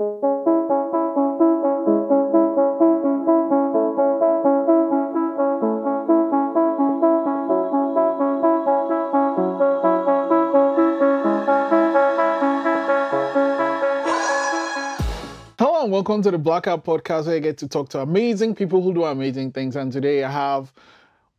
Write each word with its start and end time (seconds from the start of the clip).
Hello 0.00 0.16
and 15.82 15.92
welcome 15.92 16.22
to 16.22 16.30
the 16.30 16.38
Blackout 16.38 16.82
Podcast 16.82 17.26
where 17.26 17.36
I 17.36 17.40
get 17.40 17.58
to 17.58 17.68
talk 17.68 17.90
to 17.90 18.00
amazing 18.00 18.54
people 18.54 18.80
who 18.80 18.94
do 18.94 19.04
amazing 19.04 19.52
things. 19.52 19.76
And 19.76 19.92
today 19.92 20.24
I 20.24 20.30
have 20.30 20.72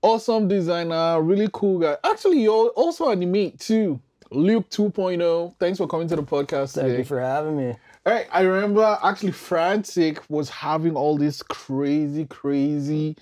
awesome 0.04 0.48
designer, 0.48 1.20
really 1.20 1.50
cool 1.52 1.80
guy. 1.80 1.98
Actually, 2.04 2.44
you're 2.44 2.68
also 2.70 3.10
animate 3.10 3.60
too. 3.60 4.00
Luke 4.30 4.70
2.0. 4.70 5.56
Thanks 5.58 5.80
for 5.80 5.88
coming 5.88 6.08
to 6.10 6.16
the 6.16 6.22
podcast 6.24 6.74
Thank 6.76 6.90
today. 6.90 6.98
you 7.00 7.06
for 7.06 7.20
having 7.20 7.58
me. 7.58 7.76
I 8.06 8.42
remember 8.42 8.98
actually 9.04 9.32
Frantic 9.32 10.22
was 10.30 10.50
having 10.50 10.96
all 10.96 11.18
this 11.18 11.44
crazy, 11.44 12.26
crazy 12.26 13.18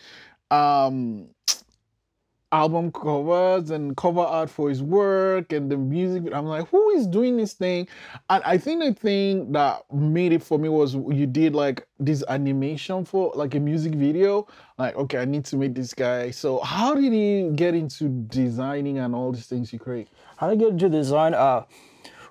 um 0.51 1.29
album 2.51 2.91
covers 2.91 3.69
and 3.69 3.95
cover 3.95 4.21
art 4.21 4.49
for 4.49 4.69
his 4.69 4.81
work 4.81 5.51
and 5.51 5.71
the 5.71 5.77
music. 5.77 6.33
I'm 6.33 6.45
like, 6.45 6.67
who 6.69 6.89
is 6.91 7.05
doing 7.05 7.37
this 7.37 7.53
thing? 7.53 7.87
And 8.29 8.43
I 8.43 8.57
think 8.57 8.83
the 8.83 8.93
thing 8.93 9.51
that 9.51 9.83
made 9.93 10.33
it 10.33 10.41
for 10.41 10.57
me 10.57 10.69
was 10.69 10.95
you 10.95 11.27
did 11.27 11.53
like 11.53 11.87
this 11.99 12.23
animation 12.27 13.05
for 13.05 13.31
like 13.35 13.53
a 13.55 13.59
music 13.59 13.93
video. 13.93 14.47
Like, 14.77 14.95
okay, 14.95 15.19
I 15.19 15.25
need 15.25 15.45
to 15.45 15.57
meet 15.57 15.75
this 15.75 15.93
guy. 15.93 16.31
So 16.31 16.59
how 16.61 16.95
did 16.95 17.13
he 17.13 17.51
get 17.55 17.75
into 17.75 18.07
designing 18.07 18.97
and 18.97 19.13
all 19.13 19.31
these 19.31 19.45
things 19.45 19.71
you 19.71 19.79
create? 19.79 20.07
How 20.37 20.49
did 20.49 20.53
I 20.53 20.55
get 20.55 20.69
into 20.69 20.89
design? 20.89 21.33
Uh, 21.35 21.65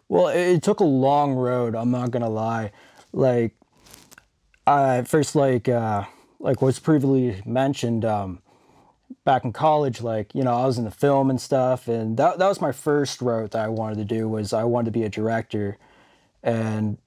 well, 0.08 0.28
it, 0.28 0.62
took 0.62 0.80
a 0.80 0.84
long 0.84 1.34
road. 1.34 1.74
I'm 1.74 1.90
not 1.90 2.10
gonna 2.10 2.28
lie. 2.28 2.72
Like, 3.12 3.54
I 4.66 5.02
first 5.02 5.34
like 5.34 5.68
uh, 5.68 6.04
like 6.40 6.62
was 6.62 6.78
previously 6.78 7.42
mentioned. 7.44 8.04
Um, 8.04 8.42
back 9.24 9.44
in 9.44 9.52
college, 9.52 10.00
like 10.00 10.34
you 10.34 10.42
know, 10.42 10.54
I 10.54 10.66
was 10.66 10.78
in 10.78 10.84
the 10.84 10.90
film 10.90 11.30
and 11.30 11.40
stuff, 11.40 11.88
and 11.88 12.16
that 12.16 12.38
that 12.38 12.48
was 12.48 12.60
my 12.60 12.72
first 12.72 13.20
route 13.20 13.52
that 13.52 13.64
I 13.64 13.68
wanted 13.68 13.98
to 13.98 14.04
do 14.04 14.28
was 14.28 14.52
I 14.52 14.64
wanted 14.64 14.86
to 14.86 14.98
be 14.98 15.04
a 15.04 15.08
director, 15.08 15.76
and 16.42 16.98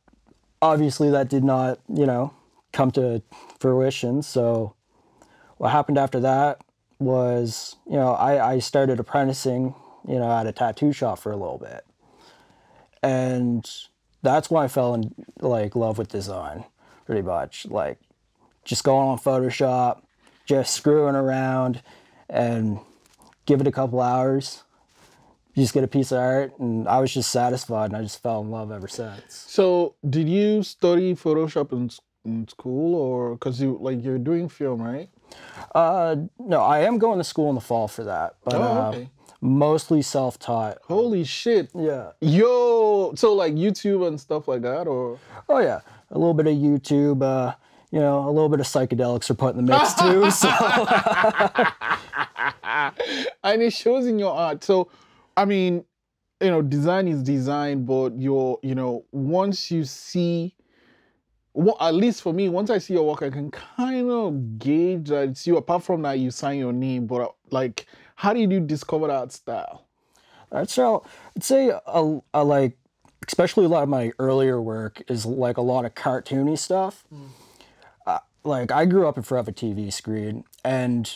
obviously 0.61 1.09
that 1.09 1.30
did 1.30 1.43
not 1.43 1.80
you 1.91 2.05
know 2.05 2.33
come 2.71 2.91
to 2.91 3.21
fruition. 3.59 4.21
So 4.21 4.75
what 5.58 5.71
happened 5.71 5.97
after 5.97 6.19
that 6.19 6.61
was 6.99 7.77
you 7.88 7.95
know 7.95 8.13
I, 8.13 8.53
I 8.53 8.59
started 8.59 8.99
apprenticing 8.99 9.73
you 10.08 10.19
know 10.19 10.31
at 10.31 10.45
a 10.45 10.52
tattoo 10.52 10.93
shop 10.93 11.19
for 11.19 11.31
a 11.31 11.38
little 11.38 11.58
bit 11.58 11.86
and 13.03 13.69
that's 14.21 14.49
when 14.49 14.63
i 14.63 14.67
fell 14.67 14.94
in 14.94 15.13
like 15.39 15.75
love 15.75 15.97
with 15.97 16.09
design 16.09 16.63
pretty 17.05 17.21
much 17.21 17.66
like 17.67 17.99
just 18.63 18.83
going 18.83 19.08
on 19.08 19.17
photoshop 19.17 20.02
just 20.45 20.73
screwing 20.73 21.16
around 21.16 21.81
and 22.30 22.80
give 23.45 23.59
it 23.61 23.67
a 23.67 23.71
couple 23.71 23.99
hours 24.02 24.63
you 25.53 25.63
just 25.63 25.73
get 25.73 25.83
a 25.83 25.88
piece 25.88 26.11
of 26.11 26.19
art 26.19 26.58
and 26.59 26.88
i 26.88 26.99
was 26.99 27.13
just 27.13 27.31
satisfied 27.31 27.85
and 27.91 27.97
i 27.97 28.02
just 28.02 28.21
fell 28.21 28.41
in 28.41 28.52
love 28.52 28.71
ever 28.71 28.88
since 28.88 29.21
So, 29.30 29.95
did 30.08 30.30
you 30.30 30.63
study 30.63 31.13
Photoshop 31.15 31.71
in, 31.73 31.89
in 32.23 32.47
school, 32.47 32.95
or 32.95 33.31
because 33.36 33.59
you 33.61 33.77
like 33.81 34.03
you're 34.03 34.17
doing 34.19 34.47
film, 34.49 34.81
right? 34.81 35.09
uh 35.73 36.15
no 36.39 36.61
i 36.61 36.80
am 36.81 36.97
going 36.97 37.17
to 37.17 37.23
school 37.23 37.47
in 37.49 37.55
the 37.55 37.61
fall 37.61 37.88
for 37.88 38.03
that 38.03 38.36
but 38.43 38.55
Oh, 38.55 38.61
uh, 38.63 38.89
okay. 38.89 39.09
Mostly 39.42 40.02
self-taught 40.02 40.78
Holy 40.84 41.23
shit! 41.23 41.70
yeah 41.73 42.11
Yo, 42.22 43.14
so 43.16 43.34
like 43.34 43.56
YouTube 43.56 44.08
and 44.08 44.20
stuff 44.20 44.48
like 44.48 44.61
that, 44.61 44.88
or 44.88 45.20
Oh 45.50 45.59
yeah, 45.59 45.81
a 46.11 46.17
little 46.17 46.33
bit 46.33 46.48
of 46.48 46.53
YouTube, 46.53 47.23
uh, 47.23 47.53
you 47.92 48.00
know, 48.00 48.25
a 48.25 48.31
little 48.31 48.50
bit 48.50 48.59
of 48.59 48.66
psychedelics 48.66 49.30
are 49.30 49.33
put 49.33 49.56
in 49.56 49.66
the 49.66 49.72
mix 49.72 49.94
too. 49.95 50.31
So 50.31 50.50
and 53.44 53.61
it 53.61 53.73
shows 53.73 54.08
in 54.08 54.20
your 54.20 54.33
art. 54.33 54.64
So, 54.64 54.89
I 55.36 55.45
mean, 55.45 55.83
you 56.39 56.49
know, 56.49 56.61
design 56.61 57.08
is 57.08 57.21
design, 57.21 57.86
but 57.86 58.17
you're, 58.17 58.60
you 58.64 58.76
know, 58.76 59.05
once 59.11 59.71
you 59.71 59.83
see, 59.83 60.55
well, 61.54 61.77
at 61.80 61.94
least 61.94 62.21
for 62.21 62.33
me, 62.33 62.49
once 62.49 62.70
I 62.70 62.77
see 62.77 62.94
your 62.94 63.08
work, 63.08 63.21
I 63.21 63.30
can 63.30 63.52
kind 63.52 64.10
of 64.10 64.58
gauge 64.58 65.10
that 65.10 65.30
it's 65.30 65.45
you. 65.45 65.58
Apart 65.58 65.83
from 65.83 66.02
that, 66.04 66.20
you 66.20 66.32
sign 66.32 66.60
your 66.60 66.73
name, 66.73 67.08
but 67.08 67.21
uh, 67.21 67.27
like, 67.52 67.86
how 68.21 68.33
did 68.33 68.52
you 68.52 68.59
discover 68.59 69.08
that 69.08 69.32
style? 69.32 69.86
that's 70.52 70.76
how 70.76 71.04
I'd 71.36 71.43
say 71.43 71.70
a, 71.70 72.20
a 72.33 72.43
like, 72.43 72.77
especially 73.27 73.65
a 73.65 73.70
lot 73.70 73.82
of 73.82 73.89
my 73.89 74.11
earlier 74.20 74.61
work 74.61 75.02
is 75.08 75.26
like 75.26 75.58
a 75.58 75.61
lot 75.61 75.86
of 75.86 75.95
cartoony 75.95 76.58
stuff. 76.58 77.04
Uh, 78.05 78.20
like 78.43 78.71
I 78.71 78.86
grew 78.86 79.08
up 79.08 79.17
in 79.17 79.23
front 79.23 79.48
of 79.48 79.52
a 79.52 79.58
TV 79.58 79.92
screen, 79.92 80.43
and 80.64 81.11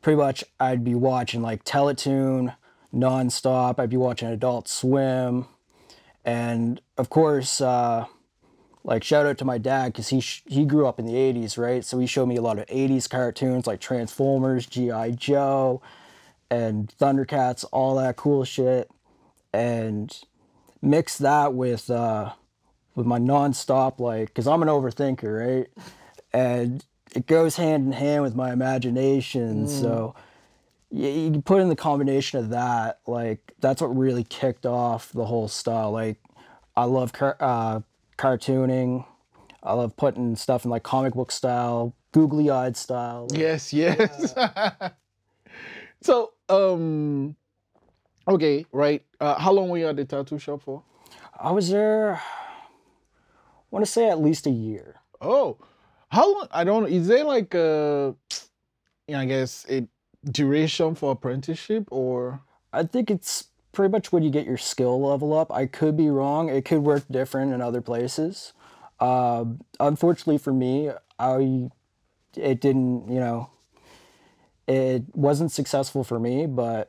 pretty 0.00 0.16
much 0.16 0.42
I'd 0.58 0.84
be 0.84 0.94
watching 0.94 1.42
like 1.42 1.64
Teletoon 1.64 2.54
nonstop. 2.94 3.78
I'd 3.78 3.90
be 3.90 3.98
watching 3.98 4.28
Adult 4.28 4.68
Swim, 4.68 5.44
and 6.24 6.80
of 6.96 7.10
course. 7.10 7.60
Uh, 7.60 8.06
like 8.84 9.04
shout 9.04 9.26
out 9.26 9.36
to 9.36 9.44
my 9.44 9.58
dad 9.58 9.92
because 9.92 10.08
he 10.08 10.20
sh- 10.20 10.42
he 10.46 10.64
grew 10.64 10.86
up 10.86 10.98
in 10.98 11.04
the 11.04 11.12
80s 11.12 11.58
right 11.58 11.84
so 11.84 11.98
he 11.98 12.06
showed 12.06 12.26
me 12.26 12.36
a 12.36 12.40
lot 12.40 12.58
of 12.58 12.66
80s 12.68 13.10
cartoons 13.10 13.66
like 13.66 13.80
transformers 13.80 14.64
gi 14.64 15.12
joe 15.16 15.82
and 16.50 16.92
thundercats 16.98 17.64
all 17.72 17.96
that 17.96 18.16
cool 18.16 18.44
shit 18.44 18.90
and 19.52 20.20
mix 20.80 21.18
that 21.18 21.52
with 21.54 21.90
uh 21.90 22.32
with 22.94 23.06
my 23.06 23.18
nonstop 23.18 23.98
like 24.00 24.28
because 24.28 24.46
i'm 24.46 24.62
an 24.62 24.68
overthinker 24.68 25.58
right? 25.58 25.68
And 26.32 26.84
it 27.14 27.26
goes 27.26 27.56
hand 27.56 27.86
in 27.86 27.92
hand 27.92 28.22
with 28.22 28.34
my 28.34 28.52
imagination 28.52 29.66
so 29.66 30.14
you, 30.90 31.08
you 31.08 31.40
put 31.42 31.60
in 31.60 31.68
the 31.68 31.76
combination 31.76 32.38
of 32.38 32.50
that 32.50 33.00
like 33.06 33.52
that's 33.60 33.80
what 33.80 33.88
really 33.96 34.24
kicked 34.24 34.66
off 34.66 35.12
the 35.12 35.24
whole 35.24 35.48
style 35.48 35.90
like 35.90 36.18
i 36.76 36.84
love 36.84 37.12
car- 37.12 37.36
uh, 37.40 37.80
cartooning 38.16 39.04
i 39.62 39.72
love 39.72 39.96
putting 39.96 40.36
stuff 40.36 40.64
in 40.64 40.70
like 40.70 40.82
comic 40.82 41.14
book 41.14 41.30
style 41.32 41.94
googly 42.12 42.50
eyed 42.50 42.76
style 42.76 43.26
Yes, 43.32 43.72
yes. 43.72 44.34
so, 46.02 46.32
um, 46.48 47.36
okay, 48.26 48.66
right. 48.72 49.02
Uh, 49.20 49.38
how 49.38 49.52
long 49.52 49.68
were 49.68 49.78
you 49.78 49.88
at 49.88 49.96
the 49.96 50.04
tattoo 50.04 50.38
shop 50.38 50.62
for? 50.62 50.82
i 51.40 51.52
was 51.52 51.70
there 51.70 52.14
i 52.16 52.20
want 53.70 53.84
to 53.84 53.90
say 53.90 54.08
at 54.08 54.20
least 54.20 54.46
a 54.46 54.50
year 54.50 54.96
Oh, 55.20 55.58
how 56.10 56.32
long? 56.32 56.48
I 56.52 56.64
don't. 56.64 56.86
Is 56.90 57.08
there 57.08 57.24
like 57.24 57.54
a, 57.54 58.14
I 59.12 59.24
guess 59.24 59.66
a 59.68 59.86
duration 60.30 60.94
for 60.94 61.12
apprenticeship 61.12 61.88
or? 61.90 62.40
I 62.72 62.84
think 62.84 63.10
it's 63.10 63.46
pretty 63.72 63.90
much 63.90 64.12
when 64.12 64.22
you 64.22 64.30
get 64.30 64.46
your 64.46 64.58
skill 64.58 65.00
level 65.00 65.36
up. 65.36 65.50
I 65.52 65.66
could 65.66 65.96
be 65.96 66.08
wrong. 66.08 66.48
It 66.48 66.64
could 66.64 66.80
work 66.84 67.04
different 67.10 67.52
in 67.52 67.60
other 67.60 67.80
places. 67.80 68.52
Uh, 69.00 69.44
unfortunately 69.80 70.38
for 70.38 70.52
me, 70.52 70.90
I 71.18 71.70
it 72.36 72.60
didn't. 72.60 73.10
You 73.10 73.20
know, 73.20 73.50
it 74.68 75.02
wasn't 75.14 75.50
successful 75.50 76.04
for 76.04 76.20
me. 76.20 76.46
But 76.46 76.88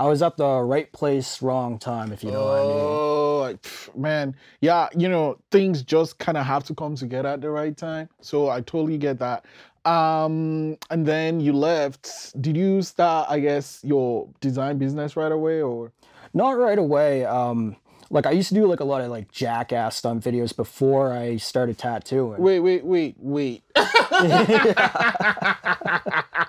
I 0.00 0.06
was 0.06 0.22
at 0.22 0.36
the 0.36 0.60
right 0.60 0.90
place, 0.92 1.42
wrong 1.42 1.78
time. 1.78 2.12
If 2.12 2.24
you 2.24 2.30
know 2.30 2.44
what 2.44 2.58
I 2.58 2.62
mean. 2.62 2.72
Oh, 2.72 3.38
like, 3.40 3.66
man, 3.96 4.36
yeah. 4.60 4.88
You 4.96 5.08
know, 5.08 5.38
things 5.50 5.82
just 5.82 6.18
kind 6.18 6.38
of 6.38 6.46
have 6.46 6.64
to 6.64 6.74
come 6.74 6.96
together 6.96 7.28
at 7.28 7.40
the 7.40 7.50
right 7.50 7.76
time. 7.76 8.08
So 8.20 8.48
I 8.48 8.60
totally 8.62 8.98
get 8.98 9.18
that. 9.18 9.44
Um, 9.84 10.76
and 10.90 11.06
then 11.06 11.40
you 11.40 11.52
left. 11.52 12.40
Did 12.40 12.56
you 12.56 12.82
start? 12.82 13.28
I 13.30 13.40
guess 13.40 13.80
your 13.84 14.28
design 14.40 14.78
business 14.78 15.16
right 15.16 15.32
away, 15.32 15.62
or? 15.62 15.92
Not 16.34 16.58
right 16.58 16.78
away. 16.78 17.24
Um, 17.24 17.76
like 18.10 18.26
I 18.26 18.32
used 18.32 18.50
to 18.50 18.54
do 18.54 18.66
like 18.66 18.80
a 18.80 18.84
lot 18.84 19.00
of 19.00 19.10
like 19.10 19.32
jackass 19.32 19.96
stunt 19.96 20.22
videos 20.24 20.54
before 20.54 21.12
I 21.12 21.36
started 21.36 21.78
tattooing. 21.78 22.40
Wait, 22.40 22.60
wait, 22.60 22.84
wait, 22.84 23.16
wait. 23.18 23.62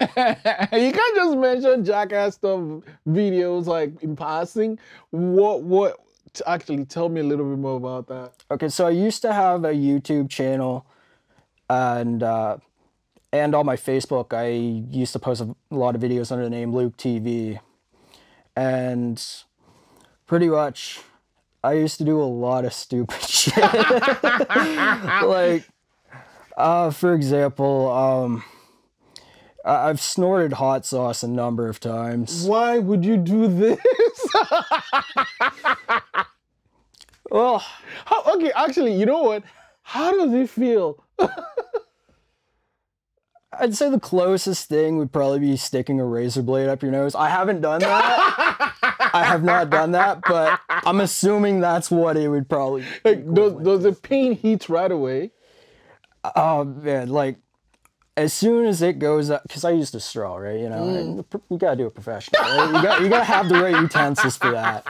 you 0.00 0.92
can't 0.92 1.16
just 1.16 1.36
mention 1.36 1.84
jackass 1.84 2.36
stuff 2.36 2.60
videos 3.06 3.66
like 3.66 4.02
in 4.02 4.16
passing. 4.16 4.78
What 5.10 5.62
what 5.62 6.00
actually 6.46 6.84
tell 6.84 7.08
me 7.08 7.20
a 7.20 7.24
little 7.24 7.44
bit 7.44 7.58
more 7.58 7.76
about 7.76 8.06
that. 8.08 8.32
Okay, 8.50 8.68
so 8.68 8.86
I 8.86 8.90
used 8.90 9.22
to 9.22 9.32
have 9.32 9.64
a 9.64 9.72
YouTube 9.72 10.30
channel, 10.30 10.86
and 11.68 12.22
uh, 12.22 12.58
and 13.32 13.54
on 13.54 13.66
my 13.66 13.76
Facebook, 13.76 14.32
I 14.32 14.48
used 14.94 15.12
to 15.12 15.18
post 15.18 15.42
a 15.42 15.54
lot 15.70 15.94
of 15.94 16.00
videos 16.00 16.32
under 16.32 16.44
the 16.44 16.50
name 16.50 16.74
Luke 16.74 16.96
TV, 16.96 17.60
and 18.56 19.22
pretty 20.26 20.48
much, 20.48 21.00
I 21.62 21.74
used 21.74 21.98
to 21.98 22.04
do 22.04 22.20
a 22.20 22.24
lot 22.24 22.64
of 22.64 22.72
stupid 22.72 23.22
shit. 23.28 23.56
like, 25.22 25.64
uh, 26.56 26.90
for 26.90 27.14
example, 27.14 27.90
um, 27.90 28.44
I- 29.64 29.88
I've 29.88 30.00
snorted 30.00 30.54
hot 30.54 30.84
sauce 30.86 31.22
a 31.22 31.28
number 31.28 31.68
of 31.68 31.80
times. 31.80 32.44
Why 32.44 32.78
would 32.78 33.04
you 33.04 33.16
do 33.16 33.46
this? 33.48 33.78
Well, 37.30 37.62
oh, 37.62 37.66
How, 38.06 38.22
okay, 38.36 38.52
actually, 38.54 38.94
you 38.94 39.06
know 39.06 39.22
what? 39.22 39.42
How 39.82 40.12
does 40.12 40.32
it 40.32 40.48
feel? 40.50 41.04
I'd 43.52 43.74
say 43.74 43.90
the 43.90 44.00
closest 44.00 44.68
thing 44.68 44.96
would 44.98 45.12
probably 45.12 45.40
be 45.40 45.56
sticking 45.56 46.00
a 46.00 46.04
razor 46.04 46.42
blade 46.42 46.68
up 46.68 46.82
your 46.82 46.92
nose. 46.92 47.14
I 47.14 47.28
haven't 47.28 47.60
done 47.60 47.80
that. 47.80 48.72
I 49.12 49.24
have 49.24 49.42
not 49.42 49.70
done 49.70 49.90
that, 49.92 50.20
but 50.26 50.60
I'm 50.68 51.00
assuming 51.00 51.60
that's 51.60 51.90
what 51.90 52.16
it 52.16 52.28
would 52.28 52.48
probably. 52.48 52.84
Like, 53.04 53.30
does, 53.34 53.54
does 53.54 53.82
the 53.82 53.92
pain 53.92 54.36
hit 54.36 54.68
right 54.68 54.90
away? 54.90 55.32
Oh 56.36 56.64
man, 56.64 57.08
like 57.08 57.36
as 58.20 58.34
soon 58.34 58.66
as 58.66 58.82
it 58.82 58.98
goes 58.98 59.30
up, 59.30 59.42
because 59.44 59.64
I 59.64 59.70
used 59.70 59.94
a 59.94 60.00
straw, 60.00 60.36
right? 60.36 60.60
You 60.60 60.68
know, 60.68 60.88
and 60.88 61.24
mm. 61.24 61.40
you 61.48 61.56
gotta 61.56 61.76
do 61.76 61.86
it 61.86 61.94
professionally. 61.94 62.38
Right? 62.44 62.66
You 62.66 62.82
got 62.82 63.00
you 63.00 63.08
gotta 63.08 63.24
have 63.24 63.48
the 63.48 63.54
right 63.60 63.80
utensils 63.80 64.36
for 64.36 64.50
that. 64.50 64.84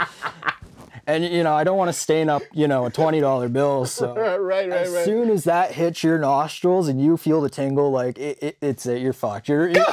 And 1.07 1.25
you 1.25 1.45
know, 1.45 1.55
I 1.55 1.63
don't 1.63 1.79
want 1.79 1.89
to 1.89 1.93
stain 1.93 2.29
up, 2.29 2.43
you 2.53 2.67
know, 2.67 2.87
a 2.87 2.91
twenty 2.91 3.21
dollar 3.21 3.49
bill. 3.49 3.87
So 3.87 4.15
Right, 4.17 4.37
right, 4.37 4.71
as 4.71 4.91
right. 4.91 5.05
soon 5.05 5.31
as 5.31 5.45
that 5.45 5.73
hits 5.73 6.03
your 6.03 6.19
nostrils 6.19 6.89
and 6.89 7.01
you 7.01 7.17
feel 7.17 7.41
the 7.41 7.49
tingle, 7.49 7.93
like 7.93 8.19
it, 8.19 8.39
it, 8.43 8.57
it's 8.61 8.85
it. 8.87 9.01
You're 9.01 9.13
fucked. 9.13 9.49
You're, 9.49 9.69
you 9.69 9.85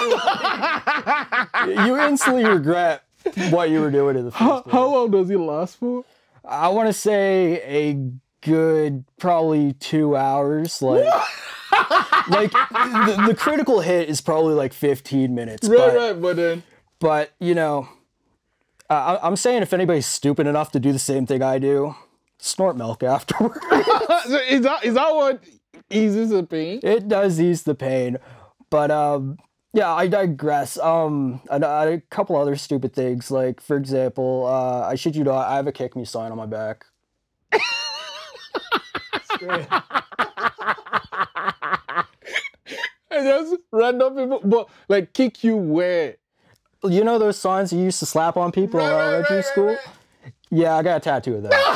you 1.65 1.99
instantly 1.99 2.43
regret 2.45 3.03
what 3.51 3.69
you 3.69 3.81
were 3.81 3.91
doing 3.91 4.17
in 4.17 4.25
the 4.25 4.31
first 4.31 4.39
How, 4.39 4.61
place. 4.61 4.73
how 4.73 4.87
long 4.87 5.11
does 5.11 5.29
it 5.29 5.37
last 5.37 5.77
for? 5.77 6.03
I 6.43 6.69
want 6.69 6.87
to 6.87 6.93
say 6.93 7.61
a 7.63 8.11
good 8.41 9.05
probably 9.19 9.73
two 9.73 10.15
hours. 10.15 10.81
Like, 10.81 11.05
like 12.29 12.51
the, 12.71 13.23
the 13.27 13.35
critical 13.35 13.81
hit 13.81 14.09
is 14.09 14.21
probably 14.21 14.53
like 14.53 14.73
15 14.73 15.33
minutes. 15.33 15.67
Right, 15.67 15.77
but, 15.77 15.95
right, 15.95 16.21
but 16.21 16.35
then. 16.35 16.63
but 16.99 17.31
you 17.39 17.55
know, 17.55 17.89
uh, 18.89 19.19
I'm 19.21 19.35
saying 19.35 19.61
if 19.61 19.73
anybody's 19.73 20.05
stupid 20.05 20.47
enough 20.47 20.71
to 20.71 20.79
do 20.79 20.91
the 20.91 20.99
same 20.99 21.25
thing 21.25 21.41
I 21.41 21.59
do, 21.59 21.95
snort 22.37 22.77
milk 22.77 23.03
afterward. 23.03 23.59
So 24.25 24.37
is 24.37 24.61
that 24.61 24.83
is 24.83 24.95
that 24.95 25.13
what 25.15 25.43
eases 25.89 26.31
the 26.31 26.43
pain? 26.43 26.79
it 26.83 27.07
does 27.07 27.39
ease 27.39 27.63
the 27.63 27.75
pain, 27.75 28.17
but 28.69 28.91
um. 28.91 29.37
Yeah, 29.73 29.93
I 29.93 30.07
digress. 30.07 30.79
Um, 30.79 31.41
a, 31.49 31.61
a 31.61 32.01
couple 32.09 32.35
other 32.35 32.55
stupid 32.55 32.93
things, 32.93 33.29
like 33.29 33.61
for 33.61 33.77
example, 33.77 34.47
uh, 34.47 34.87
I 34.87 34.95
should 34.95 35.15
you 35.15 35.23
not, 35.23 35.47
I 35.47 35.57
have 35.57 35.67
a 35.67 35.71
kick 35.71 35.95
me 35.95 36.03
sign 36.03 36.31
on 36.31 36.37
my 36.37 36.47
back. 36.47 36.85
And 43.09 43.25
just 43.25 43.55
random 43.71 44.15
people, 44.15 44.41
but 44.43 44.69
like 44.89 45.13
kick 45.13 45.43
you 45.43 45.55
where? 45.55 46.17
You 46.83 47.03
know 47.03 47.17
those 47.17 47.37
signs 47.39 47.73
you 47.73 47.79
used 47.79 47.99
to 47.99 48.05
slap 48.05 48.37
on 48.37 48.51
people 48.51 48.79
in 48.79 48.85
Right, 48.85 48.91
right, 48.91 49.03
elementary 49.05 49.37
right, 49.37 49.45
right, 49.45 49.51
school? 49.51 49.77
Yeah, 50.49 50.75
I 50.75 50.83
got 50.83 50.97
a 50.97 50.99
tattoo 50.99 51.35
of 51.35 51.43
that. 51.43 51.67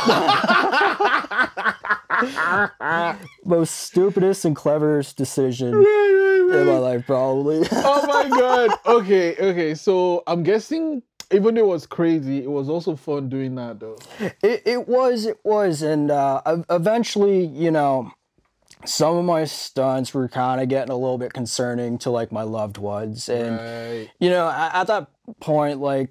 Most 3.46 3.72
stupidest 3.78 4.46
and 4.46 4.56
cleverest 4.56 5.18
decision 5.18 5.74
in 5.74 6.66
my 6.68 6.78
life, 6.78 7.06
probably. 7.06 7.68
oh 7.72 8.06
my 8.08 8.30
god. 8.38 8.72
Okay, 8.86 9.36
okay. 9.38 9.74
So 9.76 10.24
I'm 10.28 10.44
guessing 10.44 11.02
even 11.32 11.56
though 11.56 11.62
it 11.62 11.68
was 11.68 11.86
crazy, 11.88 12.44
it 12.44 12.50
was 12.50 12.70
also 12.70 12.96
fun 12.96 13.30
doing 13.30 13.56
that 13.56 13.80
though. 13.80 13.98
it, 14.42 14.62
it 14.66 14.88
was, 14.88 15.26
it 15.26 15.40
was, 15.44 15.82
and 15.82 16.12
uh, 16.12 16.42
eventually, 16.70 17.46
you 17.46 17.72
know, 17.72 18.12
some 18.86 19.16
of 19.18 19.26
my 19.26 19.46
stunts 19.46 20.14
were 20.14 20.28
kind 20.28 20.60
of 20.62 20.68
getting 20.70 20.92
a 20.92 20.96
little 20.98 21.18
bit 21.18 21.34
concerning 21.34 21.98
to 22.00 22.10
like 22.10 22.32
my 22.32 22.44
loved 22.44 22.78
ones, 22.78 23.30
and 23.30 23.58
Right. 23.58 24.10
you 24.20 24.30
know, 24.30 24.50
at, 24.50 24.74
at 24.76 24.88
that 24.88 25.08
point, 25.40 25.80
like, 25.80 26.10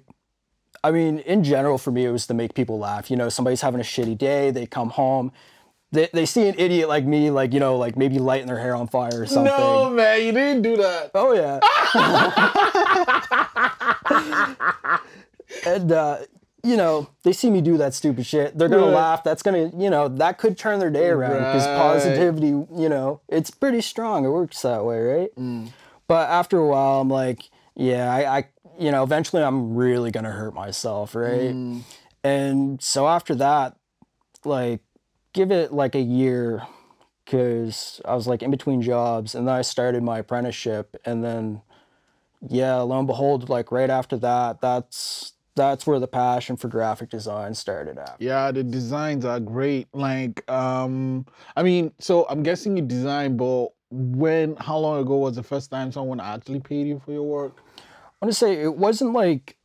I 0.83 0.91
mean, 0.91 1.19
in 1.19 1.43
general, 1.43 1.77
for 1.77 1.91
me, 1.91 2.05
it 2.05 2.11
was 2.11 2.25
to 2.27 2.33
make 2.33 2.53
people 2.55 2.79
laugh. 2.79 3.11
You 3.11 3.17
know, 3.17 3.29
somebody's 3.29 3.61
having 3.61 3.79
a 3.79 3.83
shitty 3.83 4.17
day, 4.17 4.49
they 4.51 4.65
come 4.65 4.89
home, 4.89 5.31
they, 5.91 6.07
they 6.13 6.25
see 6.25 6.47
an 6.47 6.55
idiot 6.57 6.87
like 6.87 7.05
me, 7.05 7.29
like, 7.29 7.53
you 7.53 7.59
know, 7.59 7.77
like 7.77 7.97
maybe 7.97 8.17
lighting 8.17 8.47
their 8.47 8.57
hair 8.59 8.73
on 8.75 8.87
fire 8.87 9.21
or 9.21 9.25
something. 9.27 9.53
No 9.53 9.89
man, 9.89 10.25
you 10.25 10.31
didn't 10.31 10.61
do 10.61 10.77
that. 10.77 11.11
Oh, 11.13 11.33
yeah. 11.33 11.59
and, 15.65 15.91
uh, 15.91 16.17
you 16.63 16.77
know, 16.77 17.07
they 17.23 17.33
see 17.33 17.49
me 17.49 17.59
do 17.61 17.77
that 17.77 17.93
stupid 17.93 18.25
shit. 18.25 18.57
They're 18.57 18.69
Right. 18.69 18.77
to 18.77 18.85
laugh. 18.85 19.23
That's 19.23 19.41
going 19.41 19.71
to, 19.71 19.77
you 19.77 19.89
know, 19.89 20.07
that 20.07 20.37
could 20.37 20.57
turn 20.57 20.79
their 20.79 20.91
day 20.91 21.09
around 21.09 21.45
because 21.45 21.65
Right. 21.65 21.75
positivity, 21.75 22.47
you 22.47 22.89
know, 22.89 23.21
it's 23.27 23.49
pretty 23.49 23.81
strong. 23.81 24.25
It 24.25 24.29
works 24.29 24.61
that 24.61 24.85
way, 24.85 24.99
right? 25.01 25.35
Mm. 25.35 25.69
But 26.07 26.29
after 26.29 26.59
a 26.59 26.67
while, 26.67 27.01
I'm 27.01 27.09
like, 27.09 27.49
yeah, 27.75 28.13
I, 28.13 28.37
I 28.37 28.45
you 28.77 28.91
know, 28.91 29.03
eventually 29.03 29.43
I'm 29.43 29.75
really 29.75 30.11
gonna 30.11 30.31
hurt 30.31 30.53
myself, 30.53 31.15
right? 31.15 31.53
Mm. 31.55 31.81
And 32.23 32.81
so 32.81 33.07
after 33.07 33.33
that, 33.35 33.75
like, 34.45 34.81
give 35.33 35.51
it 35.51 35.71
like 35.73 35.95
a 35.95 36.01
year, 36.01 36.63
because 37.25 38.01
I 38.05 38.13
was 38.15 38.27
like 38.27 38.43
in 38.43 38.51
between 38.51 38.81
jobs, 38.81 39.33
and 39.35 39.47
then 39.47 39.55
I 39.55 39.61
started 39.61 40.03
my 40.03 40.19
apprenticeship, 40.19 40.95
and 41.05 41.23
then, 41.23 41.61
yeah, 42.47 42.75
lo 42.77 42.97
and 42.97 43.07
behold, 43.07 43.49
like 43.49 43.71
right 43.71 43.89
after 43.89 44.17
that, 44.17 44.61
that's 44.61 45.33
that's 45.55 45.85
where 45.85 45.99
the 45.99 46.07
passion 46.07 46.57
for 46.57 46.67
graphic 46.67 47.09
design 47.09 47.53
started 47.53 47.97
out. 47.97 48.15
Yeah, 48.19 48.51
the 48.51 48.63
designs 48.63 49.25
are 49.25 49.39
great. 49.39 49.87
Like, 49.93 50.49
um, 50.49 51.25
I 51.55 51.63
mean, 51.63 51.91
so 51.99 52.25
I'm 52.29 52.43
guessing 52.43 52.77
you 52.77 52.83
design, 52.83 53.37
but 53.37 53.69
when, 53.91 54.55
how 54.55 54.77
long 54.77 55.01
ago 55.01 55.17
was 55.17 55.35
the 55.35 55.43
first 55.43 55.69
time 55.69 55.91
someone 55.91 56.19
actually 56.19 56.61
paid 56.61 56.87
you 56.87 57.01
for 57.03 57.11
your 57.11 57.23
work? 57.23 57.57
I 57.77 58.25
want 58.25 58.33
to 58.33 58.37
say 58.37 58.61
it 58.61 58.75
wasn't 58.75 59.13
like 59.13 59.57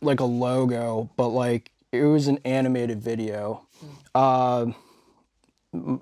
like 0.00 0.20
a 0.20 0.24
logo, 0.24 1.10
but 1.16 1.28
like 1.28 1.70
it 1.92 2.04
was 2.04 2.28
an 2.28 2.38
animated 2.44 3.02
video. 3.02 3.66
Uh, 4.14 4.66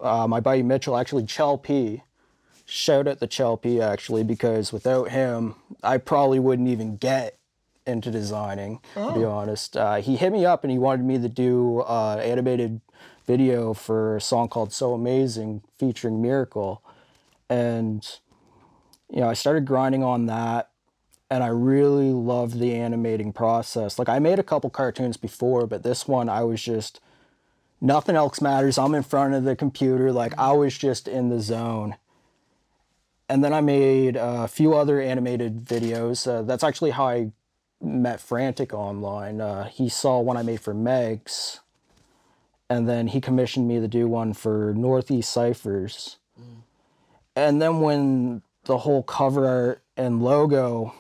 uh, 0.00 0.26
my 0.28 0.40
buddy 0.40 0.62
Mitchell, 0.62 0.96
actually, 0.96 1.24
Chell 1.24 1.58
P. 1.58 2.02
Shout 2.64 3.06
out 3.06 3.20
to 3.20 3.26
Chell 3.26 3.56
P. 3.56 3.80
Actually, 3.80 4.24
because 4.24 4.72
without 4.72 5.10
him, 5.10 5.54
I 5.82 5.98
probably 5.98 6.40
wouldn't 6.40 6.68
even 6.68 6.96
get 6.96 7.38
into 7.86 8.10
designing. 8.10 8.80
To 9.12 9.18
be 9.18 9.24
honest, 9.24 9.76
uh, 9.76 9.96
he 9.96 10.16
hit 10.16 10.32
me 10.32 10.44
up 10.44 10.64
and 10.64 10.70
he 10.70 10.78
wanted 10.78 11.04
me 11.04 11.18
to 11.18 11.28
do 11.28 11.80
uh, 11.80 12.16
animated 12.16 12.80
video 13.26 13.74
for 13.74 14.16
a 14.16 14.20
song 14.20 14.48
called 14.48 14.72
"So 14.72 14.94
Amazing" 14.94 15.62
featuring 15.78 16.22
Miracle, 16.22 16.82
and 17.48 18.06
you 19.10 19.20
know 19.20 19.28
I 19.28 19.34
started 19.34 19.64
grinding 19.64 20.02
on 20.02 20.26
that 20.26 20.70
and 21.30 21.42
I 21.42 21.48
really 21.48 22.12
loved 22.12 22.58
the 22.58 22.74
animating 22.74 23.32
process. 23.32 23.98
Like 23.98 24.08
I 24.08 24.18
made 24.18 24.38
a 24.38 24.44
couple 24.44 24.70
cartoons 24.70 25.16
before, 25.16 25.66
but 25.66 25.82
this 25.82 26.06
one 26.06 26.28
I 26.28 26.44
was 26.44 26.62
just 26.62 27.00
nothing 27.80 28.16
else 28.16 28.40
matters. 28.40 28.78
I'm 28.78 28.94
in 28.94 29.02
front 29.02 29.34
of 29.34 29.44
the 29.44 29.56
computer, 29.56 30.12
like 30.12 30.38
I 30.38 30.52
was 30.52 30.76
just 30.76 31.08
in 31.08 31.28
the 31.28 31.40
zone. 31.40 31.96
And 33.28 33.42
then 33.42 33.52
I 33.52 33.60
made 33.60 34.16
a 34.16 34.46
few 34.46 34.74
other 34.74 35.00
animated 35.00 35.64
videos. 35.64 36.28
Uh, 36.28 36.42
that's 36.42 36.62
actually 36.62 36.92
how 36.92 37.08
I 37.08 37.32
met 37.80 38.20
Frantic 38.20 38.72
online. 38.72 39.40
Uh, 39.40 39.64
he 39.64 39.88
saw 39.88 40.20
one 40.20 40.36
I 40.36 40.42
made 40.42 40.60
for 40.60 40.74
Megs, 40.74 41.60
and 42.68 42.88
then 42.88 43.08
he 43.08 43.20
commissioned 43.20 43.68
me 43.68 43.80
to 43.80 43.88
do 43.88 44.08
one 44.08 44.32
for 44.32 44.74
Northeast 44.76 45.32
Ciphers. 45.32 46.18
And 47.36 47.60
then 47.60 47.80
when 47.80 48.42
the 48.64 48.78
whole 48.78 49.02
cover 49.02 49.46
art 49.46 49.82
and 49.96 50.22
logo 50.22 50.94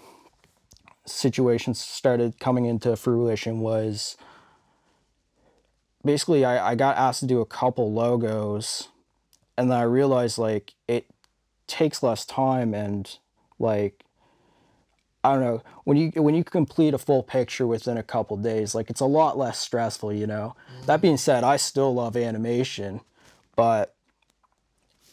situations 1.06 1.80
started 1.80 2.38
coming 2.38 2.66
into 2.66 2.94
fruition 2.96 3.60
was 3.60 4.16
basically 6.04 6.44
I, 6.44 6.72
I 6.72 6.74
got 6.74 6.96
asked 6.96 7.20
to 7.20 7.26
do 7.26 7.40
a 7.40 7.46
couple 7.46 7.92
logos 7.92 8.88
and 9.56 9.70
then 9.70 9.78
I 9.78 9.82
realized 9.82 10.36
like 10.36 10.74
it 10.88 11.06
takes 11.66 12.02
less 12.02 12.24
time 12.24 12.74
and 12.74 13.18
like 13.58 14.02
I 15.26 15.32
don't 15.32 15.40
know 15.40 15.62
when 15.84 15.96
you 15.96 16.10
when 16.22 16.34
you 16.36 16.44
complete 16.44 16.94
a 16.94 16.98
full 16.98 17.22
picture 17.22 17.66
within 17.66 17.96
a 17.96 18.02
couple 18.02 18.36
days 18.36 18.74
like 18.76 18.90
it's 18.90 19.00
a 19.00 19.06
lot 19.06 19.36
less 19.36 19.58
stressful 19.58 20.12
you 20.12 20.26
know 20.26 20.54
that 20.86 21.00
being 21.00 21.16
said 21.16 21.42
I 21.42 21.56
still 21.56 21.92
love 21.94 22.16
animation 22.16 23.00
but 23.56 23.94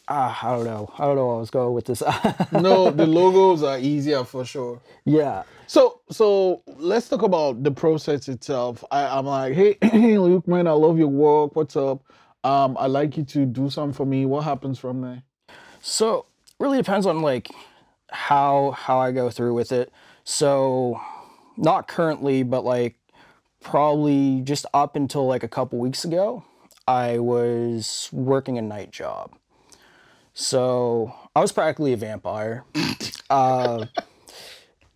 ah, 0.08 0.38
I 0.42 0.56
don't 0.56 0.66
know 0.66 0.88
I 0.98 1.04
don't 1.06 1.16
know 1.16 1.26
where 1.26 1.36
I 1.36 1.40
was 1.40 1.50
going 1.50 1.74
with 1.74 1.86
this 1.86 2.02
No, 2.52 2.90
the 2.90 3.06
logos 3.06 3.62
are 3.64 3.78
easier 3.78 4.22
for 4.24 4.44
sure. 4.44 4.80
yeah 5.04 5.42
So, 5.66 6.00
so 6.10 6.62
let's 6.76 7.08
talk 7.08 7.22
about 7.22 7.62
the 7.64 7.70
process 7.70 8.28
itself. 8.28 8.84
I, 8.90 9.06
I'm 9.18 9.26
like, 9.26 9.54
hey, 9.54 9.78
hey, 9.82 10.18
Luke, 10.18 10.46
man, 10.46 10.66
I 10.68 10.72
love 10.72 10.98
your 10.98 11.08
work. 11.08 11.56
What's 11.56 11.74
up? 11.76 12.02
Um, 12.44 12.76
I'd 12.78 12.90
like 12.90 13.16
you 13.16 13.24
to 13.24 13.46
do 13.46 13.70
something 13.70 13.94
for 13.94 14.04
me. 14.04 14.26
What 14.26 14.44
happens 14.44 14.78
from 14.78 15.00
there? 15.00 15.22
So 15.80 16.26
really 16.60 16.76
depends 16.78 17.06
on 17.06 17.22
like 17.22 17.48
how 18.14 18.70
how 18.72 18.98
I 18.98 19.12
go 19.12 19.28
through 19.28 19.54
with 19.54 19.72
it. 19.72 19.92
So 20.24 21.00
not 21.56 21.88
currently, 21.88 22.42
but 22.42 22.64
like 22.64 22.96
probably 23.60 24.40
just 24.42 24.66
up 24.72 24.96
until 24.96 25.26
like 25.26 25.42
a 25.42 25.48
couple 25.48 25.78
weeks 25.78 26.04
ago, 26.04 26.44
I 26.86 27.18
was 27.18 28.08
working 28.12 28.56
a 28.56 28.62
night 28.62 28.90
job. 28.90 29.32
So 30.32 31.14
I 31.34 31.40
was 31.40 31.52
practically 31.52 31.92
a 31.92 31.96
vampire. 31.96 32.64
uh, 33.30 33.86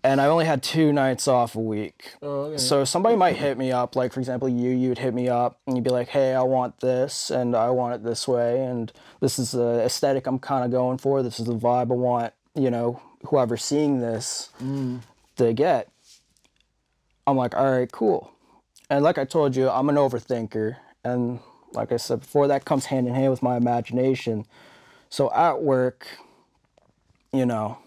and 0.05 0.21
I 0.21 0.27
only 0.27 0.45
had 0.45 0.63
two 0.63 0.93
nights 0.93 1.27
off 1.27 1.57
a 1.57 1.61
week. 1.61 2.15
Oh, 2.23 2.43
okay. 2.45 2.59
So 2.59 2.85
somebody 2.85 3.17
might 3.17 3.37
hit 3.37 3.59
me 3.59 3.73
up, 3.73 3.97
like 3.97 4.13
for 4.13 4.21
example, 4.21 4.49
you, 4.49 4.71
you'd 4.71 4.99
hit 4.99 5.13
me 5.13 5.29
up 5.29 5.61
and 5.67 5.77
you'd 5.77 5.85
be 5.85 5.91
like, 5.91 6.09
"Hey, 6.09 6.35
I 6.35 6.43
want 6.43 6.81
this, 6.81 7.31
and 7.31 7.57
I 7.57 7.71
want 7.71 7.95
it 7.95 8.05
this 8.05 8.29
way, 8.29 8.65
and 8.65 8.93
this 9.21 9.39
is 9.39 9.53
the 9.53 9.83
aesthetic 9.85 10.27
I'm 10.27 10.39
kind 10.39 10.65
of 10.65 10.71
going 10.71 10.99
for. 10.99 11.23
This 11.23 11.41
is 11.41 11.47
the 11.47 11.57
vibe 11.57 11.91
I 11.91 11.95
want, 11.95 12.33
you 12.55 12.71
know, 12.71 13.03
whoever's 13.27 13.65
seeing 13.65 14.01
this 14.01 14.51
mm. 14.63 15.01
to 15.37 15.53
get." 15.53 15.89
I'm 17.27 17.37
like, 17.37 17.55
"All 17.57 17.71
right, 17.71 17.91
cool." 17.91 18.31
And 18.91 19.05
like 19.05 19.19
I 19.19 19.25
told 19.25 19.55
you, 19.55 19.69
I'm 19.69 19.89
an 19.89 19.97
overthinker, 19.97 20.77
and 21.05 21.41
like 21.73 21.93
I 21.93 21.97
said 21.97 22.21
before, 22.21 22.49
that 22.49 22.65
comes 22.65 22.87
hand 22.87 23.07
in 23.07 23.15
hand 23.15 23.31
with 23.31 23.43
my 23.43 23.57
imagination. 23.57 24.47
So 25.11 25.33
at 25.33 25.63
work, 25.63 26.07
you 27.33 27.47
know, 27.47 27.79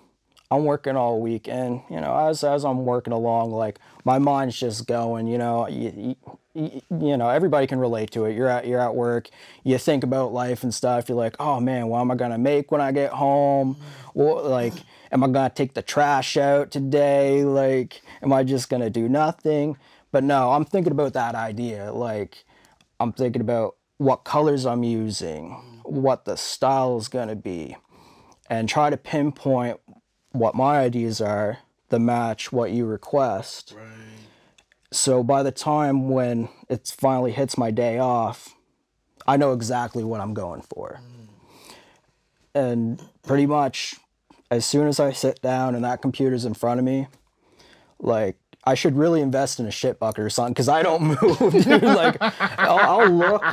I'm 0.51 0.65
working 0.65 0.97
all 0.97 1.21
week, 1.21 1.47
and 1.47 1.81
you 1.89 2.01
know, 2.01 2.27
as 2.27 2.43
as 2.43 2.65
I'm 2.65 2.85
working 2.85 3.13
along, 3.13 3.51
like 3.51 3.79
my 4.03 4.19
mind's 4.19 4.59
just 4.59 4.85
going. 4.85 5.27
You 5.27 5.37
know, 5.37 5.67
you, 5.69 6.17
you, 6.53 6.81
you 6.89 7.15
know, 7.15 7.29
everybody 7.29 7.67
can 7.67 7.79
relate 7.79 8.11
to 8.11 8.25
it. 8.25 8.35
You're 8.35 8.49
at 8.49 8.67
you're 8.67 8.81
at 8.81 8.93
work, 8.93 9.29
you 9.63 9.77
think 9.77 10.03
about 10.03 10.33
life 10.33 10.63
and 10.63 10.73
stuff. 10.73 11.07
You're 11.07 11.17
like, 11.17 11.37
oh 11.39 11.61
man, 11.61 11.87
what 11.87 12.01
am 12.01 12.11
I 12.11 12.15
gonna 12.15 12.37
make 12.37 12.69
when 12.69 12.81
I 12.81 12.91
get 12.91 13.11
home? 13.11 13.77
Well, 14.13 14.43
like, 14.43 14.73
am 15.13 15.23
I 15.23 15.27
gonna 15.27 15.49
take 15.49 15.73
the 15.73 15.81
trash 15.81 16.35
out 16.35 16.69
today? 16.69 17.45
Like, 17.45 18.01
am 18.21 18.33
I 18.33 18.43
just 18.43 18.69
gonna 18.69 18.89
do 18.89 19.07
nothing? 19.07 19.77
But 20.11 20.25
no, 20.25 20.51
I'm 20.51 20.65
thinking 20.65 20.91
about 20.91 21.13
that 21.13 21.33
idea. 21.33 21.93
Like, 21.93 22.43
I'm 22.99 23.13
thinking 23.13 23.41
about 23.41 23.77
what 23.99 24.25
colors 24.25 24.65
I'm 24.65 24.83
using, 24.83 25.51
what 25.85 26.25
the 26.25 26.35
style 26.35 26.97
is 26.97 27.07
gonna 27.07 27.37
be, 27.37 27.77
and 28.49 28.67
try 28.67 28.89
to 28.89 28.97
pinpoint 28.97 29.79
what 30.31 30.55
my 30.55 30.79
ideas 30.79 31.21
are 31.21 31.59
the 31.91 31.99
match 31.99 32.51
what 32.51 32.71
you 32.71 32.85
request. 32.85 33.75
Right. 33.77 33.85
So 34.91 35.23
by 35.23 35.43
the 35.43 35.51
time 35.51 36.09
when 36.09 36.49
it 36.69 36.93
finally 36.97 37.31
hits 37.31 37.57
my 37.57 37.69
day 37.69 37.99
off, 37.99 38.55
I 39.27 39.37
know 39.37 39.53
exactly 39.53 40.03
what 40.03 40.19
I'm 40.19 40.33
going 40.33 40.61
for. 40.61 40.99
Mm. 41.01 41.73
And 42.53 43.03
pretty 43.23 43.45
much 43.45 43.95
as 44.49 44.65
soon 44.65 44.87
as 44.87 44.99
I 44.99 45.11
sit 45.11 45.41
down 45.41 45.75
and 45.75 45.83
that 45.85 46.01
computer's 46.01 46.43
in 46.43 46.53
front 46.53 46.79
of 46.79 46.85
me, 46.85 47.07
like 47.99 48.37
I 48.63 48.73
should 48.73 48.97
really 48.97 49.21
invest 49.21 49.59
in 49.59 49.65
a 49.65 49.71
shit 49.71 49.99
bucket 49.99 50.23
or 50.23 50.29
something 50.29 50.53
because 50.53 50.69
I 50.69 50.83
don't 50.83 51.03
move, 51.21 51.63
dude. 51.63 51.83
Like 51.83 52.17
I'll, 52.19 53.01
I'll 53.01 53.09
look 53.09 53.43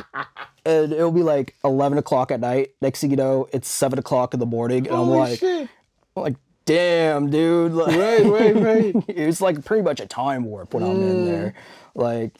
and 0.65 0.91
it'll 0.91 1.11
be 1.11 1.23
like 1.23 1.55
11 1.63 1.97
o'clock 1.97 2.31
at 2.31 2.39
night. 2.39 2.71
Next 2.81 3.01
thing 3.01 3.11
you 3.11 3.17
know, 3.17 3.47
it's 3.53 3.69
7 3.69 3.97
o'clock 3.99 4.33
in 4.33 4.39
the 4.39 4.45
morning. 4.45 4.87
And 4.87 4.95
I'm 4.95 5.09
like, 5.09 5.39
shit. 5.39 5.69
I'm 6.15 6.23
like, 6.23 6.35
damn, 6.69 7.29
dude. 7.29 7.73
Like, 7.73 7.95
Right, 7.95 8.25
right, 8.25 8.55
right. 8.95 9.03
it's 9.07 9.41
like 9.41 9.65
pretty 9.65 9.83
much 9.83 9.99
a 9.99 10.05
time 10.05 10.45
warp 10.45 10.73
when 10.73 10.83
I'm 10.83 11.01
in 11.01 11.25
there. 11.25 11.53
Like, 11.95 12.35